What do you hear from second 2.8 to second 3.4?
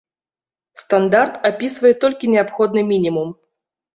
мінімум.